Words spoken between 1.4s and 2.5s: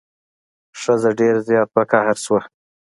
زیات په قهر شوه.